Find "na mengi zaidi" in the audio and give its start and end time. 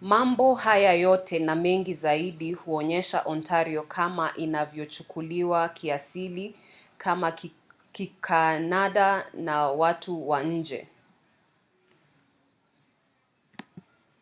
1.38-2.52